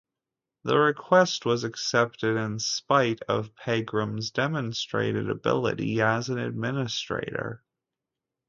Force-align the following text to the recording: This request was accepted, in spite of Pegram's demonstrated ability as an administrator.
This 0.63 0.73
request 0.73 1.45
was 1.45 1.63
accepted, 1.63 2.35
in 2.35 2.57
spite 2.57 3.21
of 3.29 3.53
Pegram's 3.53 4.31
demonstrated 4.31 5.29
ability 5.29 6.01
as 6.01 6.27
an 6.27 6.39
administrator. 6.39 7.63